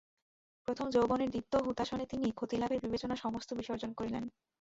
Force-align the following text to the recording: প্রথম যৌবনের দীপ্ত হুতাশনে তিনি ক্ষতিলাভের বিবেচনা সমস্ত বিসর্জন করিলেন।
প্রথম 0.67 0.87
যৌবনের 0.89 1.29
দীপ্ত 1.29 1.53
হুতাশনে 1.57 2.05
তিনি 2.05 2.25
ক্ষতিলাভের 2.31 2.79
বিবেচনা 2.79 3.15
সমস্ত 3.15 3.49
বিসর্জন 3.53 3.91
করিলেন। 3.93 4.23